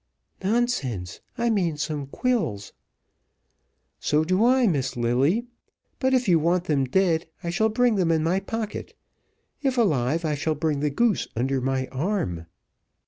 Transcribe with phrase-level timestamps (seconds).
[0.43, 2.73] "Nonsense, I mean some quills."
[3.99, 5.45] "So do I, Miss Lilly;
[5.99, 8.95] but if you want them dead, I shall bring them in my pocket
[9.61, 12.47] if alive, I shall bring the goose under my arm."